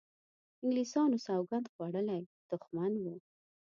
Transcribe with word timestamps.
انګلیسیانو 0.63 1.17
سوګند 1.25 1.65
خوړولی 1.73 2.21
دښمن 2.49 2.93
وو. 3.03 3.15